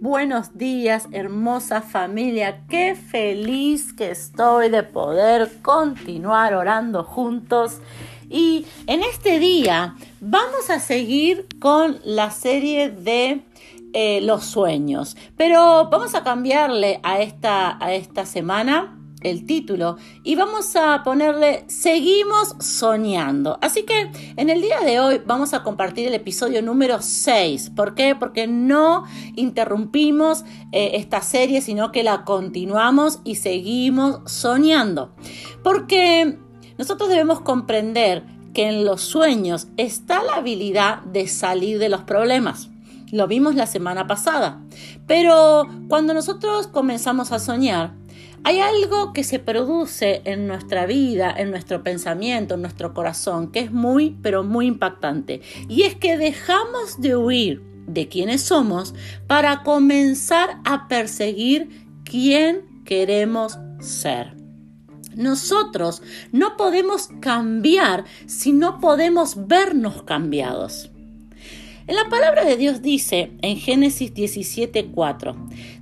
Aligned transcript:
buenos 0.00 0.58
días, 0.58 1.06
hermosa 1.12 1.80
familia. 1.80 2.64
Qué 2.68 2.96
feliz 2.96 3.92
que 3.92 4.10
estoy 4.10 4.68
de 4.68 4.82
poder 4.82 5.60
continuar 5.62 6.54
orando 6.54 7.04
juntos. 7.04 7.80
Y 8.28 8.66
en 8.86 9.02
este 9.02 9.38
día 9.38 9.94
vamos 10.20 10.70
a 10.70 10.80
seguir 10.80 11.46
con 11.60 12.00
la 12.04 12.30
serie 12.30 12.90
de 12.90 13.42
eh, 13.92 14.20
los 14.22 14.44
sueños. 14.44 15.16
Pero 15.36 15.88
vamos 15.88 16.14
a 16.14 16.24
cambiarle 16.24 17.00
a 17.02 17.20
esta, 17.20 17.82
a 17.84 17.94
esta 17.94 18.26
semana 18.26 18.97
el 19.22 19.46
título 19.46 19.96
y 20.22 20.36
vamos 20.36 20.76
a 20.76 21.02
ponerle 21.02 21.64
Seguimos 21.68 22.54
soñando. 22.60 23.58
Así 23.60 23.82
que 23.82 24.10
en 24.36 24.50
el 24.50 24.60
día 24.60 24.80
de 24.80 25.00
hoy 25.00 25.20
vamos 25.26 25.54
a 25.54 25.62
compartir 25.62 26.06
el 26.06 26.14
episodio 26.14 26.62
número 26.62 27.00
6. 27.00 27.70
¿Por 27.70 27.94
qué? 27.94 28.14
Porque 28.14 28.46
no 28.46 29.04
interrumpimos 29.34 30.44
eh, 30.72 30.92
esta 30.94 31.20
serie, 31.20 31.60
sino 31.60 31.92
que 31.92 32.02
la 32.02 32.24
continuamos 32.24 33.20
y 33.24 33.36
seguimos 33.36 34.20
soñando. 34.30 35.14
Porque 35.62 36.38
nosotros 36.78 37.08
debemos 37.08 37.40
comprender 37.40 38.24
que 38.54 38.68
en 38.68 38.84
los 38.84 39.02
sueños 39.02 39.68
está 39.76 40.22
la 40.22 40.34
habilidad 40.34 41.02
de 41.02 41.28
salir 41.28 41.78
de 41.78 41.88
los 41.88 42.02
problemas. 42.02 42.70
Lo 43.10 43.26
vimos 43.26 43.54
la 43.54 43.66
semana 43.66 44.06
pasada. 44.06 44.60
Pero 45.06 45.66
cuando 45.88 46.14
nosotros 46.14 46.66
comenzamos 46.66 47.32
a 47.32 47.38
soñar, 47.38 47.94
hay 48.48 48.60
algo 48.60 49.12
que 49.12 49.24
se 49.24 49.38
produce 49.38 50.22
en 50.24 50.46
nuestra 50.46 50.86
vida, 50.86 51.34
en 51.36 51.50
nuestro 51.50 51.82
pensamiento, 51.82 52.54
en 52.54 52.62
nuestro 52.62 52.94
corazón, 52.94 53.52
que 53.52 53.60
es 53.60 53.70
muy, 53.70 54.16
pero 54.22 54.42
muy 54.42 54.66
impactante. 54.66 55.42
Y 55.68 55.82
es 55.82 55.96
que 55.96 56.16
dejamos 56.16 56.98
de 56.98 57.14
huir 57.14 57.62
de 57.86 58.08
quienes 58.08 58.40
somos 58.40 58.94
para 59.26 59.62
comenzar 59.64 60.60
a 60.64 60.88
perseguir 60.88 61.90
quién 62.04 62.84
queremos 62.86 63.58
ser. 63.80 64.34
Nosotros 65.14 66.00
no 66.32 66.56
podemos 66.56 67.10
cambiar 67.20 68.06
si 68.24 68.52
no 68.52 68.80
podemos 68.80 69.46
vernos 69.46 70.04
cambiados. 70.04 70.90
En 71.88 71.96
la 71.96 72.10
palabra 72.10 72.44
de 72.44 72.58
Dios 72.58 72.82
dice 72.82 73.32
en 73.40 73.56
Génesis 73.56 74.12
17:4, 74.12 75.34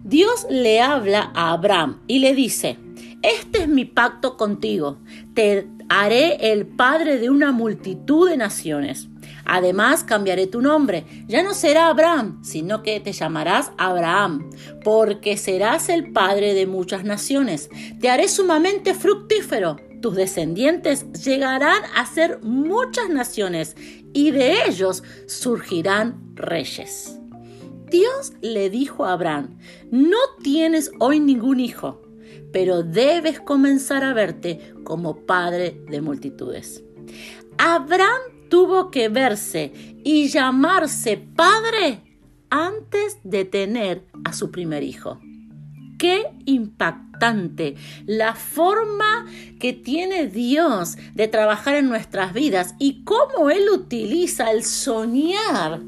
Dios 0.05 0.47
le 0.49 0.81
habla 0.81 1.33
a 1.35 1.51
Abraham 1.51 2.01
y 2.07 2.21
le 2.21 2.33
dice, 2.33 2.79
este 3.23 3.63
es 3.63 3.69
mi 3.69 3.85
pacto 3.85 4.37
contigo, 4.37 4.99
te 5.35 5.67
haré 5.89 6.53
el 6.53 6.65
padre 6.65 7.19
de 7.19 7.29
una 7.29 7.51
multitud 7.51 8.31
de 8.31 8.37
naciones. 8.37 9.09
Además 9.45 10.05
cambiaré 10.05 10.47
tu 10.47 10.63
nombre, 10.63 11.05
ya 11.27 11.43
no 11.43 11.55
será 11.55 11.89
Abraham, 11.89 12.41
sino 12.45 12.85
que 12.85 13.01
te 13.01 13.11
llamarás 13.11 13.73
Abraham, 13.77 14.49
porque 14.85 15.37
serás 15.37 15.89
el 15.89 16.13
padre 16.13 16.55
de 16.55 16.69
muchas 16.69 17.03
naciones. 17.03 17.69
Te 18.01 18.11
haré 18.11 18.29
sumamente 18.29 18.95
fructífero 18.95 19.77
tus 20.01 20.15
descendientes 20.15 21.11
llegarán 21.13 21.83
a 21.97 22.07
ser 22.07 22.41
muchas 22.43 23.09
naciones 23.09 23.77
y 24.17 24.31
de 24.31 24.65
ellos 24.67 25.03
surgirán 25.27 26.35
reyes. 26.35 27.21
Dios 27.91 28.33
le 28.41 28.71
dijo 28.71 29.05
a 29.05 29.13
Abraham, 29.13 29.59
no 29.91 30.17
tienes 30.43 30.91
hoy 31.01 31.21
ningún 31.21 31.61
hijo, 31.61 32.01
pero 32.51 32.83
debes 32.83 33.41
comenzar 33.41 34.05
a 34.05 34.15
verte 34.15 34.73
como 34.85 35.27
padre 35.27 35.83
de 35.91 36.01
multitudes. 36.01 36.83
Abraham 37.59 38.49
tuvo 38.49 38.91
que 38.91 39.11
verse 39.11 39.73
y 40.03 40.29
llamarse 40.29 41.19
padre 41.19 42.03
antes 42.49 43.19
de 43.23 43.45
tener 43.45 44.07
a 44.25 44.33
su 44.33 44.51
primer 44.51 44.83
hijo. 44.83 45.21
Qué 45.99 46.25
impactante 46.45 47.77
la 48.07 48.35
forma 48.35 49.27
que 49.59 49.73
tiene 49.73 50.27
Dios 50.27 50.97
de 51.15 51.29
trabajar 51.29 51.75
en 51.77 51.89
nuestras 51.89 52.33
vidas 52.35 52.75
y 52.79 53.03
cómo 53.05 53.51
Él 53.51 53.65
utiliza 53.73 54.51
el 54.51 54.65
soñar 54.65 55.81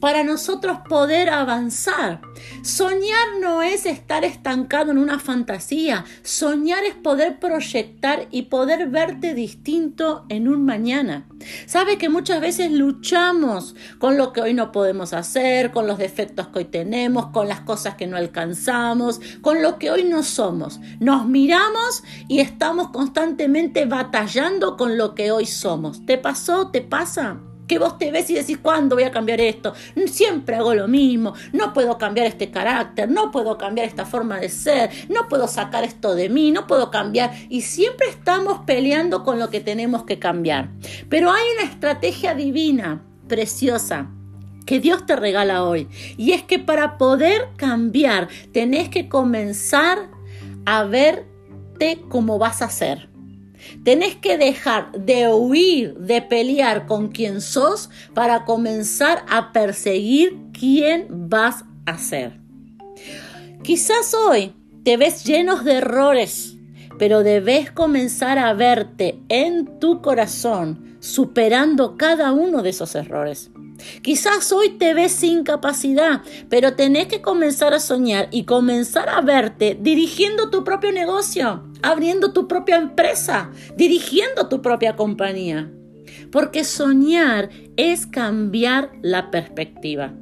para 0.00 0.24
nosotros 0.24 0.78
poder 0.88 1.30
avanzar. 1.30 2.20
Soñar 2.62 3.40
no 3.40 3.62
es 3.62 3.86
estar 3.86 4.24
estancado 4.24 4.90
en 4.92 4.98
una 4.98 5.18
fantasía, 5.18 6.04
soñar 6.22 6.84
es 6.84 6.94
poder 6.94 7.38
proyectar 7.38 8.26
y 8.30 8.42
poder 8.42 8.88
verte 8.88 9.34
distinto 9.34 10.24
en 10.28 10.48
un 10.48 10.64
mañana. 10.64 11.26
Sabe 11.66 11.98
que 11.98 12.08
muchas 12.08 12.40
veces 12.40 12.72
luchamos 12.72 13.74
con 13.98 14.18
lo 14.18 14.32
que 14.32 14.40
hoy 14.40 14.54
no 14.54 14.72
podemos 14.72 15.12
hacer, 15.12 15.70
con 15.70 15.86
los 15.86 15.98
defectos 15.98 16.48
que 16.48 16.60
hoy 16.60 16.64
tenemos, 16.64 17.26
con 17.26 17.48
las 17.48 17.60
cosas 17.60 17.94
que 17.94 18.06
no 18.06 18.16
alcanzamos, 18.16 19.20
con 19.40 19.62
lo 19.62 19.78
que 19.78 19.90
hoy 19.90 20.04
no 20.04 20.22
somos. 20.22 20.80
Nos 21.00 21.26
miramos 21.26 22.02
y 22.28 22.40
estamos 22.40 22.88
constantemente 22.88 23.86
batallando 23.86 24.76
con 24.76 24.98
lo 24.98 25.14
que 25.14 25.30
hoy 25.30 25.46
somos. 25.46 26.04
¿Te 26.06 26.18
pasó? 26.18 26.68
¿Te 26.68 26.80
pasa? 26.80 27.40
Que 27.68 27.78
vos 27.78 27.98
te 27.98 28.10
ves 28.10 28.28
y 28.30 28.34
decís, 28.34 28.58
¿cuándo 28.60 28.96
voy 28.96 29.04
a 29.04 29.12
cambiar 29.12 29.40
esto? 29.40 29.74
Siempre 30.06 30.56
hago 30.56 30.74
lo 30.74 30.88
mismo, 30.88 31.34
no 31.52 31.72
puedo 31.72 31.98
cambiar 31.98 32.26
este 32.26 32.50
carácter, 32.50 33.08
no 33.08 33.30
puedo 33.30 33.56
cambiar 33.58 33.86
esta 33.86 34.06
forma 34.06 34.40
de 34.40 34.48
ser, 34.48 34.90
no 35.08 35.28
puedo 35.28 35.46
sacar 35.46 35.84
esto 35.84 36.14
de 36.14 36.28
mí, 36.28 36.50
no 36.50 36.66
puedo 36.66 36.90
cambiar. 36.90 37.32
Y 37.48 37.60
siempre 37.60 38.08
estamos 38.08 38.60
peleando 38.66 39.22
con 39.22 39.38
lo 39.38 39.50
que 39.50 39.60
tenemos 39.60 40.04
que 40.04 40.18
cambiar. 40.18 40.70
Pero 41.08 41.30
hay 41.30 41.42
una 41.56 41.70
estrategia 41.70 42.34
divina, 42.34 43.04
preciosa, 43.28 44.10
que 44.64 44.80
Dios 44.80 45.06
te 45.06 45.16
regala 45.16 45.62
hoy. 45.62 45.88
Y 46.16 46.32
es 46.32 46.42
que 46.42 46.58
para 46.58 46.98
poder 46.98 47.48
cambiar, 47.56 48.28
tenés 48.52 48.88
que 48.88 49.08
comenzar 49.08 50.10
a 50.64 50.84
verte 50.84 52.00
como 52.08 52.38
vas 52.38 52.62
a 52.62 52.68
ser. 52.68 53.08
Tenés 53.84 54.16
que 54.16 54.38
dejar 54.38 54.92
de 54.92 55.32
huir, 55.32 55.94
de 55.94 56.22
pelear 56.22 56.86
con 56.86 57.08
quien 57.08 57.40
sos 57.40 57.90
para 58.14 58.44
comenzar 58.44 59.24
a 59.28 59.52
perseguir 59.52 60.36
quién 60.52 61.06
vas 61.08 61.64
a 61.86 61.98
ser. 61.98 62.38
Quizás 63.62 64.14
hoy 64.14 64.54
te 64.84 64.96
ves 64.96 65.24
llenos 65.24 65.64
de 65.64 65.74
errores, 65.74 66.56
pero 66.98 67.22
debes 67.22 67.70
comenzar 67.70 68.38
a 68.38 68.52
verte 68.54 69.20
en 69.28 69.78
tu 69.78 70.00
corazón 70.00 70.96
superando 71.00 71.96
cada 71.96 72.32
uno 72.32 72.62
de 72.62 72.70
esos 72.70 72.94
errores. 72.94 73.50
Quizás 74.02 74.52
hoy 74.52 74.70
te 74.70 74.94
ves 74.94 75.12
sin 75.12 75.44
capacidad, 75.44 76.22
pero 76.48 76.74
tenés 76.74 77.06
que 77.06 77.22
comenzar 77.22 77.74
a 77.74 77.80
soñar 77.80 78.28
y 78.30 78.44
comenzar 78.44 79.08
a 79.08 79.20
verte 79.20 79.78
dirigiendo 79.80 80.50
tu 80.50 80.64
propio 80.64 80.92
negocio, 80.92 81.64
abriendo 81.82 82.32
tu 82.32 82.48
propia 82.48 82.76
empresa, 82.76 83.50
dirigiendo 83.76 84.48
tu 84.48 84.62
propia 84.62 84.96
compañía. 84.96 85.70
Porque 86.32 86.64
soñar 86.64 87.50
es 87.76 88.06
cambiar 88.06 88.92
la 89.02 89.30
perspectiva. 89.30 90.14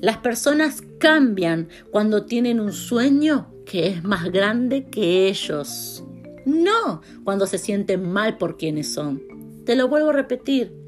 Las 0.00 0.18
personas 0.18 0.82
cambian 0.98 1.68
cuando 1.90 2.24
tienen 2.26 2.60
un 2.60 2.72
sueño 2.72 3.52
que 3.64 3.88
es 3.88 4.04
más 4.04 4.30
grande 4.30 4.86
que 4.90 5.28
ellos. 5.28 6.04
No 6.44 7.02
cuando 7.24 7.46
se 7.46 7.58
sienten 7.58 8.10
mal 8.10 8.38
por 8.38 8.56
quienes 8.56 8.92
son. 8.92 9.22
Te 9.64 9.76
lo 9.76 9.88
vuelvo 9.88 10.10
a 10.10 10.14
repetir 10.14 10.81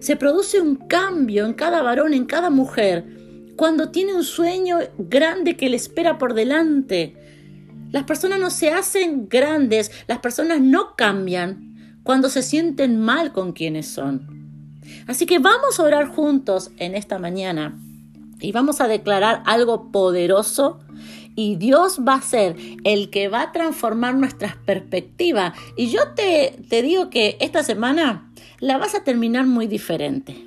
se 0.00 0.16
produce 0.16 0.60
un 0.60 0.76
cambio 0.76 1.46
en 1.46 1.54
cada 1.54 1.82
varón, 1.82 2.14
en 2.14 2.24
cada 2.24 2.50
mujer, 2.50 3.04
cuando 3.56 3.90
tiene 3.90 4.14
un 4.14 4.24
sueño 4.24 4.78
grande 4.98 5.56
que 5.56 5.68
le 5.68 5.76
espera 5.76 6.18
por 6.18 6.34
delante. 6.34 7.16
Las 7.90 8.04
personas 8.04 8.40
no 8.40 8.50
se 8.50 8.70
hacen 8.70 9.28
grandes, 9.28 9.90
las 10.06 10.18
personas 10.18 10.60
no 10.60 10.96
cambian 10.96 12.00
cuando 12.02 12.28
se 12.28 12.42
sienten 12.42 12.98
mal 12.98 13.32
con 13.32 13.52
quienes 13.52 13.86
son. 13.86 14.80
Así 15.06 15.26
que 15.26 15.38
vamos 15.38 15.78
a 15.78 15.82
orar 15.84 16.08
juntos 16.08 16.70
en 16.78 16.94
esta 16.94 17.18
mañana 17.18 17.78
y 18.40 18.52
vamos 18.52 18.80
a 18.80 18.88
declarar 18.88 19.42
algo 19.46 19.92
poderoso 19.92 20.80
y 21.34 21.56
Dios 21.56 22.00
va 22.06 22.14
a 22.14 22.22
ser 22.22 22.56
el 22.84 23.10
que 23.10 23.28
va 23.28 23.42
a 23.42 23.52
transformar 23.52 24.14
nuestras 24.16 24.56
perspectivas. 24.56 25.56
Y 25.76 25.90
yo 25.90 26.12
te, 26.14 26.58
te 26.68 26.82
digo 26.82 27.08
que 27.08 27.36
esta 27.40 27.62
semana 27.62 28.31
la 28.60 28.78
vas 28.78 28.94
a 28.94 29.04
terminar 29.04 29.46
muy 29.46 29.66
diferente. 29.66 30.46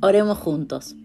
Oremos 0.00 0.38
juntos. 0.38 0.96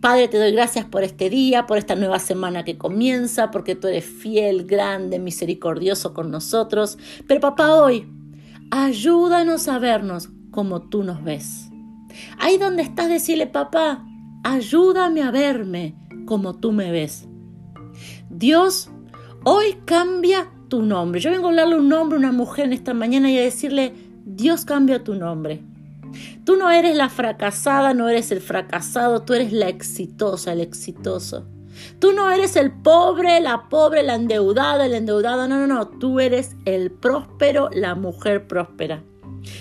Padre, 0.00 0.28
te 0.28 0.38
doy 0.38 0.52
gracias 0.52 0.84
por 0.84 1.02
este 1.02 1.30
día, 1.30 1.66
por 1.66 1.78
esta 1.78 1.96
nueva 1.96 2.18
semana 2.18 2.64
que 2.64 2.78
comienza, 2.78 3.50
porque 3.50 3.74
tú 3.74 3.88
eres 3.88 4.04
fiel, 4.04 4.64
grande, 4.64 5.18
misericordioso 5.18 6.14
con 6.14 6.30
nosotros. 6.30 6.98
Pero 7.26 7.40
papá, 7.40 7.74
hoy, 7.74 8.06
ayúdanos 8.70 9.68
a 9.68 9.78
vernos 9.78 10.28
como 10.50 10.82
tú 10.82 11.02
nos 11.02 11.24
ves. 11.24 11.70
Ahí 12.38 12.58
donde 12.58 12.82
estás, 12.82 13.08
decirle, 13.08 13.46
papá, 13.46 14.04
ayúdame 14.44 15.22
a 15.22 15.30
verme 15.30 15.94
como 16.26 16.54
tú 16.54 16.72
me 16.72 16.90
ves. 16.90 17.26
Dios, 18.30 18.90
hoy 19.44 19.76
cambia 19.86 20.50
tu 20.68 20.82
nombre. 20.82 21.20
Yo 21.20 21.30
vengo 21.30 21.48
a 21.48 21.54
darle 21.54 21.76
un 21.76 21.88
nombre 21.88 22.16
a 22.16 22.20
una 22.20 22.32
mujer 22.32 22.66
en 22.66 22.72
esta 22.74 22.94
mañana 22.94 23.30
y 23.30 23.38
a 23.38 23.42
decirle, 23.42 23.94
Dios 24.28 24.64
cambia 24.64 25.04
tu 25.04 25.14
nombre. 25.14 25.62
Tú 26.44 26.56
no 26.56 26.68
eres 26.68 26.96
la 26.96 27.08
fracasada, 27.08 27.94
no 27.94 28.08
eres 28.08 28.32
el 28.32 28.40
fracasado, 28.40 29.22
tú 29.22 29.34
eres 29.34 29.52
la 29.52 29.68
exitosa, 29.68 30.52
el 30.52 30.60
exitoso. 30.60 31.46
Tú 32.00 32.12
no 32.12 32.28
eres 32.32 32.56
el 32.56 32.72
pobre, 32.72 33.40
la 33.40 33.68
pobre, 33.68 34.02
la 34.02 34.16
endeudada, 34.16 34.86
el 34.86 34.94
endeudado. 34.94 35.46
No, 35.46 35.64
no, 35.64 35.68
no. 35.68 35.86
Tú 35.86 36.18
eres 36.18 36.56
el 36.64 36.90
próspero, 36.90 37.70
la 37.72 37.94
mujer 37.94 38.48
próspera. 38.48 39.04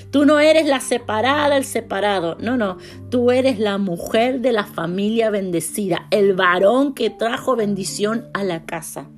Tú 0.10 0.26
no 0.26 0.40
eres 0.40 0.66
la 0.66 0.80
separada, 0.80 1.58
el 1.58 1.66
separado. 1.66 2.36
No, 2.40 2.58
no. 2.58 2.78
Tú 3.12 3.30
eres 3.30 3.60
la 3.60 3.78
mujer 3.78 4.42
de 4.42 4.52
la 4.52 4.66
familia 4.66 5.30
bendecida, 5.30 6.08
el 6.10 6.34
varón 6.34 6.96
que 6.96 7.12
trajo 7.12 7.56
bendición 7.56 8.26
a 8.34 8.44
la 8.44 8.66
casa. 8.66 9.10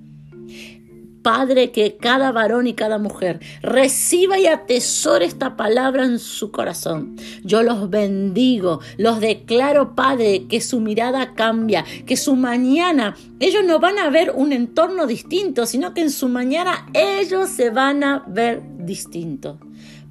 Padre, 1.27 1.73
que 1.73 1.97
cada 1.97 2.31
varón 2.31 2.67
y 2.67 2.73
cada 2.73 2.99
mujer 2.99 3.41
reciba 3.61 4.39
y 4.39 4.47
atesore 4.47 5.25
esta 5.25 5.57
palabra 5.57 6.05
en 6.05 6.19
su 6.19 6.51
corazón. 6.51 7.17
Yo 7.43 7.63
los 7.63 7.89
bendigo, 7.89 8.79
los 8.95 9.19
declaro, 9.19 9.93
Padre, 9.93 10.45
que 10.47 10.61
su 10.61 10.79
mirada 10.79 11.33
cambia, 11.33 11.83
que 12.05 12.15
su 12.15 12.37
mañana, 12.37 13.17
ellos 13.41 13.65
no 13.65 13.77
van 13.81 13.99
a 13.99 14.09
ver 14.09 14.31
un 14.37 14.53
entorno 14.53 15.05
distinto, 15.05 15.65
sino 15.65 15.93
que 15.93 15.99
en 15.99 16.11
su 16.11 16.29
mañana 16.29 16.87
ellos 16.93 17.49
se 17.49 17.71
van 17.71 18.05
a 18.05 18.23
ver 18.25 18.63
distinto. 18.77 19.59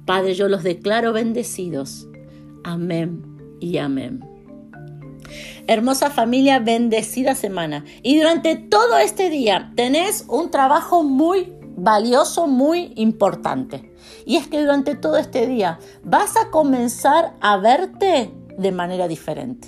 Padre, 0.05 0.35
yo 0.35 0.47
los 0.47 0.61
declaro 0.61 1.13
bendecidos. 1.13 2.07
Amén 2.63 3.23
y 3.59 3.79
amén. 3.79 4.36
Hermosa 5.67 6.09
familia, 6.09 6.59
bendecida 6.59 7.35
semana. 7.35 7.85
Y 8.03 8.17
durante 8.17 8.55
todo 8.55 8.97
este 8.97 9.29
día 9.29 9.71
tenés 9.75 10.25
un 10.27 10.51
trabajo 10.51 11.03
muy 11.03 11.53
valioso, 11.77 12.47
muy 12.47 12.91
importante. 12.95 13.93
Y 14.25 14.35
es 14.37 14.47
que 14.47 14.61
durante 14.61 14.95
todo 14.95 15.17
este 15.17 15.47
día 15.47 15.79
vas 16.03 16.35
a 16.35 16.49
comenzar 16.49 17.35
a 17.39 17.57
verte 17.57 18.33
de 18.57 18.71
manera 18.71 19.07
diferente. 19.07 19.67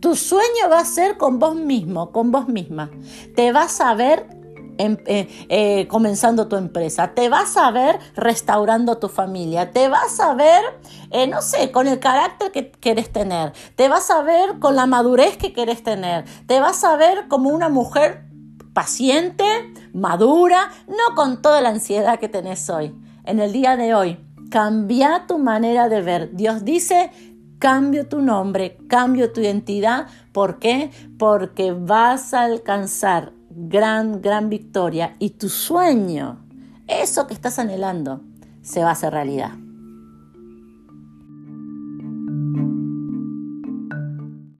Tu 0.00 0.16
sueño 0.16 0.70
va 0.70 0.80
a 0.80 0.84
ser 0.84 1.18
con 1.18 1.38
vos 1.38 1.54
mismo, 1.54 2.10
con 2.10 2.30
vos 2.30 2.48
misma. 2.48 2.90
Te 3.36 3.52
vas 3.52 3.80
a 3.80 3.94
ver 3.94 4.39
eh, 4.80 5.28
eh, 5.48 5.86
comenzando 5.88 6.48
tu 6.48 6.56
empresa, 6.56 7.12
te 7.14 7.28
vas 7.28 7.56
a 7.56 7.70
ver 7.70 7.98
restaurando 8.14 8.98
tu 8.98 9.08
familia, 9.08 9.72
te 9.72 9.88
vas 9.88 10.18
a 10.20 10.34
ver, 10.34 10.62
eh, 11.10 11.26
no 11.26 11.42
sé, 11.42 11.70
con 11.70 11.86
el 11.86 11.98
carácter 11.98 12.50
que 12.50 12.70
quieres 12.70 13.12
tener, 13.12 13.52
te 13.76 13.88
vas 13.88 14.10
a 14.10 14.22
ver 14.22 14.58
con 14.58 14.76
la 14.76 14.86
madurez 14.86 15.36
que 15.36 15.52
quieres 15.52 15.82
tener, 15.82 16.24
te 16.46 16.60
vas 16.60 16.82
a 16.84 16.96
ver 16.96 17.28
como 17.28 17.50
una 17.50 17.68
mujer 17.68 18.24
paciente, 18.72 19.44
madura, 19.92 20.70
no 20.88 21.14
con 21.14 21.42
toda 21.42 21.60
la 21.60 21.68
ansiedad 21.68 22.18
que 22.18 22.28
tenés 22.28 22.70
hoy. 22.70 22.94
En 23.24 23.38
el 23.38 23.52
día 23.52 23.76
de 23.76 23.94
hoy, 23.94 24.18
cambia 24.50 25.26
tu 25.26 25.38
manera 25.38 25.88
de 25.88 26.00
ver. 26.00 26.30
Dios 26.32 26.64
dice, 26.64 27.10
cambio 27.58 28.08
tu 28.08 28.20
nombre, 28.20 28.78
cambio 28.88 29.32
tu 29.32 29.40
identidad. 29.40 30.06
¿Por 30.32 30.58
qué? 30.58 30.90
Porque 31.18 31.72
vas 31.72 32.32
a 32.34 32.42
alcanzar 32.42 33.32
gran, 33.50 34.22
gran 34.22 34.48
victoria 34.48 35.16
y 35.18 35.30
tu 35.30 35.48
sueño, 35.48 36.38
eso 36.86 37.26
que 37.26 37.34
estás 37.34 37.58
anhelando, 37.58 38.20
se 38.62 38.82
va 38.82 38.90
a 38.90 38.92
hacer 38.92 39.12
realidad. 39.12 39.52